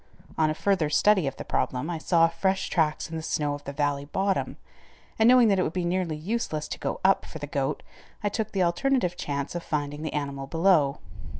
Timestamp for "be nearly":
5.73-6.15